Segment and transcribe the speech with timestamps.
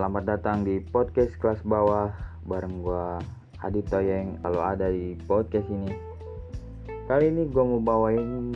[0.00, 2.08] selamat datang di podcast kelas bawah
[2.48, 3.20] bareng gua
[3.60, 5.92] Adit Toyeng kalau ada di podcast ini.
[7.04, 8.48] Kali ini gua mau bawain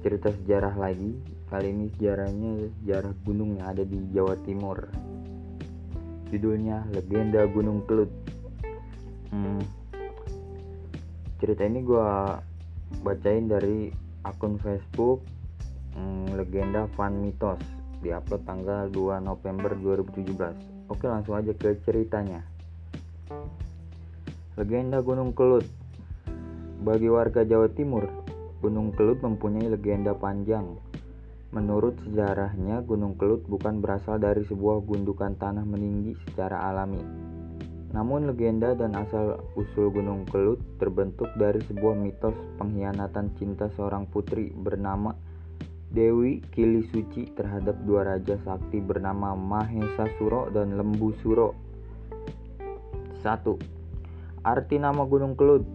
[0.00, 1.12] cerita sejarah lagi.
[1.52, 4.88] Kali ini sejarahnya sejarah gunung yang ada di Jawa Timur.
[6.32, 8.08] Judulnya Legenda Gunung Kelut.
[9.28, 9.60] Hmm,
[11.36, 12.40] cerita ini gua
[13.04, 13.92] bacain dari
[14.24, 15.20] akun Facebook
[15.92, 22.42] hmm, Legenda Fan Mitos diupload tanggal 2 November 2017 oke langsung aja ke ceritanya.
[24.58, 25.64] Legenda Gunung Kelut.
[26.80, 28.20] Bagi warga Jawa Timur
[28.60, 30.76] Gunung Kelut mempunyai legenda panjang.
[31.50, 37.00] Menurut sejarahnya, Gunung Kelut bukan berasal dari sebuah gundukan tanah meninggi secara alami.
[37.96, 45.16] Namun legenda dan asal-usul Gunung Kelut terbentuk dari sebuah mitos pengkhianatan cinta seorang putri bernama
[45.90, 51.58] Dewi Kili Suci terhadap dua raja sakti bernama Mahesa Suro dan Lembu Suro.
[53.20, 53.26] 1.
[54.46, 55.66] Arti nama Gunung Kelut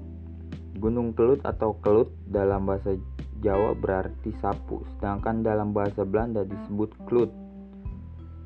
[0.80, 2.96] Gunung Kelut atau Kelut dalam bahasa
[3.44, 7.30] Jawa berarti sapu, sedangkan dalam bahasa Belanda disebut Klut.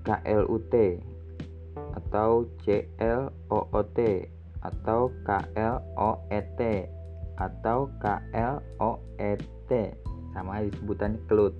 [0.03, 0.73] KLUT
[1.95, 3.99] atau CLOOT
[4.59, 6.61] atau KLOET
[7.37, 9.71] atau KLOET
[10.33, 11.55] sama disebutannya Kelut.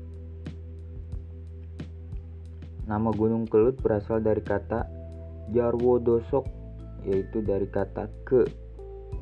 [2.90, 4.90] Nama Gunung Kelut berasal dari kata
[5.54, 6.46] Jarwo Dosok
[7.06, 8.44] yaitu dari kata ke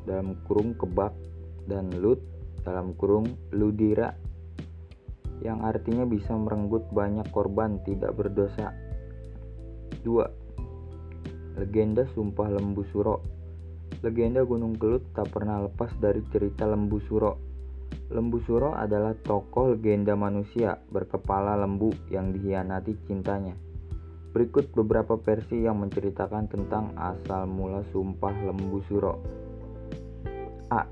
[0.08, 1.14] dalam kurung kebak
[1.68, 2.18] dan lut
[2.64, 4.16] dalam kurung ludira
[5.44, 8.74] yang artinya bisa merenggut banyak korban tidak berdosa.
[10.02, 11.60] 2.
[11.60, 13.18] Legenda Sumpah Lembu Suro
[14.00, 17.47] Legenda Gunung Kelut tak pernah lepas dari cerita Lembu Suro
[18.08, 23.52] Lembu Suro adalah tokoh legenda manusia berkepala lembu yang dihianati cintanya.
[24.32, 29.14] Berikut beberapa versi yang menceritakan tentang asal mula sumpah Lembu Suro.
[30.72, 30.88] A.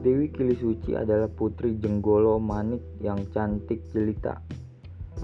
[0.00, 4.40] Dewi Kilisuci adalah putri Jenggolo Manik yang cantik jelita.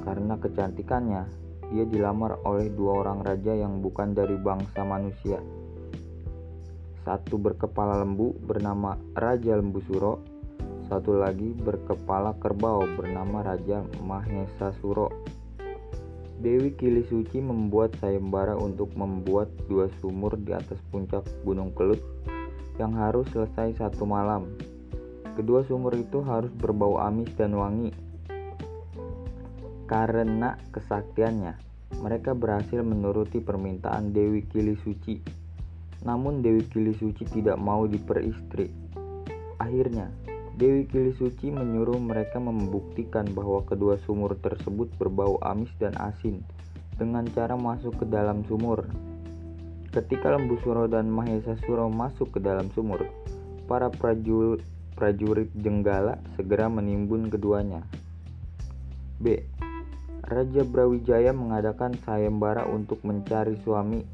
[0.04, 1.25] Karena kecantikannya,
[1.72, 5.41] dia dilamar oleh dua orang raja yang bukan dari bangsa manusia.
[7.00, 10.35] Satu berkepala lembu bernama Raja Lembu Suro
[10.86, 15.10] satu lagi berkepala kerbau bernama Raja Mahesa Suro.
[16.38, 21.98] Dewi Kili Suci membuat sayembara untuk membuat dua sumur di atas puncak Gunung Kelut
[22.78, 24.46] yang harus selesai satu malam.
[25.34, 27.91] Kedua sumur itu harus berbau amis dan wangi.
[29.91, 31.58] Karena kesaktiannya,
[31.98, 35.19] mereka berhasil menuruti permintaan Dewi Kili Suci.
[36.06, 38.70] Namun Dewi Kili Suci tidak mau diperistri.
[39.56, 40.12] Akhirnya,
[40.56, 46.41] Dewi Kilisuci menyuruh mereka membuktikan bahwa kedua sumur tersebut berbau amis dan asin
[46.97, 48.89] dengan cara masuk ke dalam sumur.
[49.93, 53.05] Ketika Lembu Suro dan Mahesa Suro masuk ke dalam sumur,
[53.69, 54.65] para prajurit,
[54.97, 57.84] prajurit Jenggala segera menimbun keduanya.
[59.21, 59.44] B.
[60.25, 64.09] Raja Brawijaya mengadakan sayembara untuk mencari suami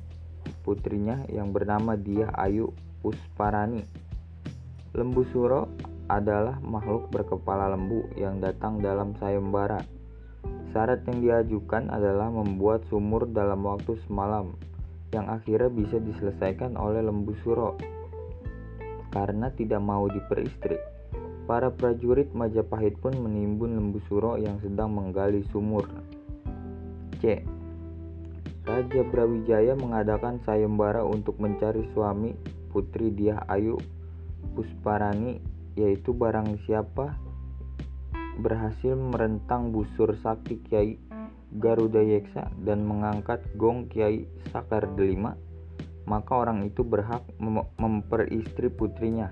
[0.66, 3.86] putrinya yang bernama Dia Ayu Pusparani.
[4.90, 5.70] Lembu Suro
[6.12, 9.80] adalah makhluk berkepala lembu yang datang dalam sayembara.
[10.76, 14.52] Syarat yang diajukan adalah membuat sumur dalam waktu semalam,
[15.12, 17.76] yang akhirnya bisa diselesaikan oleh lembu suro.
[19.12, 20.76] Karena tidak mau diperistri,
[21.44, 25.84] para prajurit Majapahit pun menimbun lembu suro yang sedang menggali sumur.
[27.20, 27.44] C.
[28.62, 32.32] Raja Brawijaya mengadakan sayembara untuk mencari suami
[32.72, 33.76] putri Diah Ayu
[34.54, 37.16] Pusparani yaitu barang siapa
[38.40, 40.96] berhasil merentang busur sakti Kiai
[41.52, 45.36] Garuda Yeksa dan mengangkat gong Kiai Sakar Delima,
[46.08, 49.28] maka orang itu berhak mem memperistri putrinya.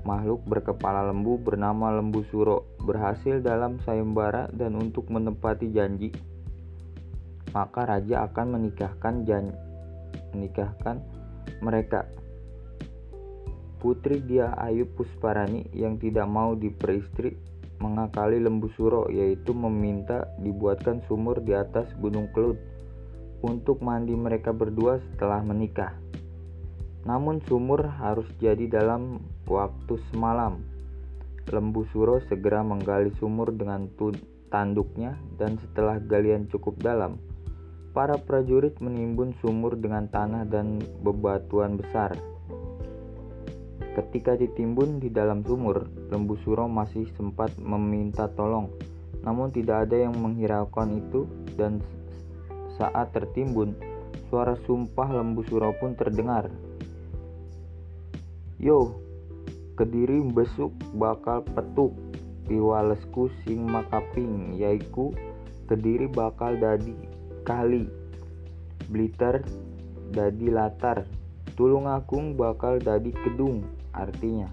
[0.00, 6.08] Makhluk berkepala lembu bernama Lembu Suro berhasil dalam sayembara dan untuk menepati janji,
[7.52, 9.52] maka raja akan menikahkan jan
[10.32, 11.04] menikahkan
[11.60, 12.08] mereka
[13.80, 17.32] Putri dia Ayu Pusparani yang tidak mau diperistri
[17.80, 22.60] mengakali lembu suro yaitu meminta dibuatkan sumur di atas gunung kelut
[23.40, 25.96] untuk mandi mereka berdua setelah menikah.
[27.08, 30.60] Namun sumur harus jadi dalam waktu semalam.
[31.48, 33.88] Lembu suro segera menggali sumur dengan
[34.52, 37.16] tanduknya dan setelah galian cukup dalam,
[37.96, 42.12] para prajurit menimbun sumur dengan tanah dan bebatuan besar.
[44.00, 48.72] Ketika ditimbun di dalam sumur, lembu suro masih sempat meminta tolong,
[49.20, 51.28] namun tidak ada yang menghiraukan itu
[51.60, 51.84] dan
[52.80, 53.76] saat tertimbun,
[54.32, 56.48] suara sumpah lembu suro pun terdengar.
[58.56, 58.96] Yo,
[59.76, 61.92] kediri besuk bakal petuk,
[62.48, 65.12] piwalesku sing makaping, yaiku
[65.68, 66.96] kediri bakal dadi
[67.44, 67.84] kali,
[68.88, 69.44] Blitar
[70.08, 71.04] dadi latar,
[71.52, 74.50] Tulung Agung bakal dadi kedung, artinya.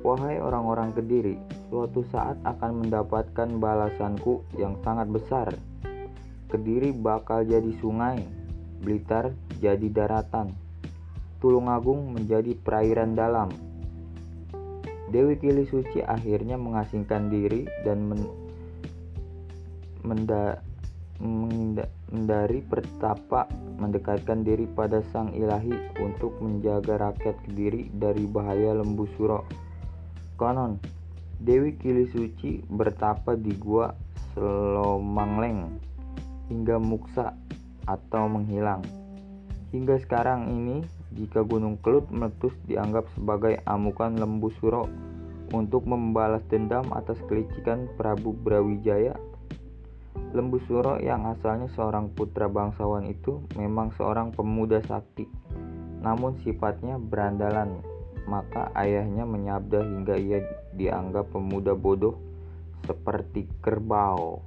[0.00, 1.36] Wahai orang-orang Kediri,
[1.68, 5.52] suatu saat akan mendapatkan balasanku yang sangat besar.
[6.48, 8.24] Kediri bakal jadi sungai,
[8.80, 10.56] Blitar jadi daratan,
[11.40, 13.52] Tulungagung menjadi perairan dalam.
[15.12, 18.24] Dewi Kili Suci akhirnya mengasingkan diri dan men
[21.20, 23.44] mendari pertapa
[23.76, 29.44] mendekatkan diri pada sang ilahi untuk menjaga rakyat Kediri dari bahaya lembu suro.
[30.40, 30.80] Konon,
[31.40, 33.92] Dewi Kili Suci bertapa di gua
[34.32, 35.80] Selomangleng
[36.48, 37.36] hingga muksa
[37.84, 38.84] atau menghilang.
[39.70, 40.82] Hingga sekarang ini,
[41.14, 44.90] jika Gunung Kelut meletus dianggap sebagai amukan lembu suro
[45.50, 49.14] untuk membalas dendam atas kelicikan Prabu Brawijaya,
[50.30, 55.26] lembu suro yang asalnya seorang putra bangsawan itu memang seorang pemuda sakti,
[56.02, 57.82] namun sifatnya berandalan.
[58.30, 60.38] Maka ayahnya menyabda hingga ia
[60.78, 62.14] dianggap pemuda bodoh
[62.86, 64.38] seperti kerbau.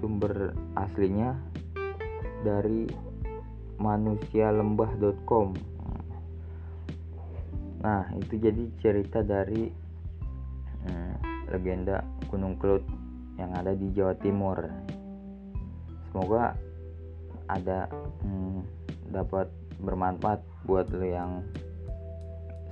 [0.00, 1.36] Sumber aslinya
[2.46, 2.88] dari
[3.78, 5.54] manusialembah.com
[7.78, 9.70] nah itu jadi cerita dari
[10.82, 11.14] hmm,
[11.54, 12.82] legenda Gunung Kelut
[13.38, 14.58] yang ada di Jawa Timur.
[16.10, 16.58] Semoga
[17.48, 17.88] ada
[18.26, 18.60] hmm,
[19.14, 19.48] dapat
[19.80, 21.40] bermanfaat buat lo yang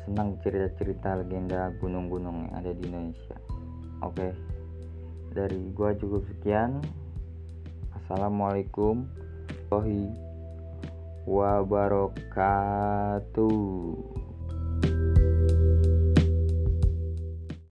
[0.04, 3.38] senang cerita-cerita legenda gunung-gunung yang ada di Indonesia.
[4.04, 4.34] Oke
[5.36, 6.80] dari gua cukup sekian.
[7.92, 9.04] Assalamualaikum
[9.68, 10.14] warahmatullahi
[11.26, 12.26] wabarakatuh